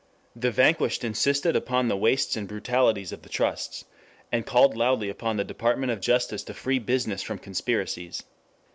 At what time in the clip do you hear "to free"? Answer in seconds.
6.45-6.79